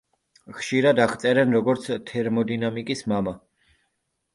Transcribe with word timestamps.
ხშირად 0.59 1.01
აღწერენ 1.03 1.55
როგორც 1.57 1.87
„თერმოდინამიკის 2.11 3.09
მამა“. 3.15 3.41